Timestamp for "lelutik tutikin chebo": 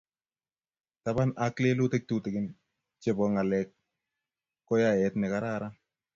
1.63-3.23